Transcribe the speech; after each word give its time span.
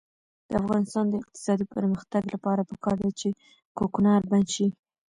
د 0.49 0.51
افغانستان 0.61 1.05
د 1.09 1.13
اقتصادي 1.21 1.65
پرمختګ 1.75 2.21
لپاره 2.33 2.67
پکار 2.71 2.97
ده 3.03 3.09
چې 3.19 3.29
کوکنار 3.77 4.21
بند 4.31 4.47
شي. 4.55 4.67